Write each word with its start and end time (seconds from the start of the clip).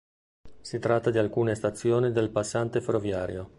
Si 0.61 0.79
tratta 0.79 1.11
di 1.11 1.19
alcune 1.19 1.53
stazioni 1.53 2.11
del 2.11 2.31
passante 2.31 2.81
ferroviario. 2.81 3.49